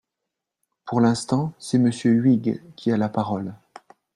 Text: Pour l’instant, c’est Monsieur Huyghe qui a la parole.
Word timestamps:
Pour 0.87 0.99
l’instant, 0.99 1.53
c’est 1.59 1.77
Monsieur 1.77 2.09
Huyghe 2.13 2.59
qui 2.75 2.91
a 2.91 2.97
la 2.97 3.07
parole. 3.07 3.53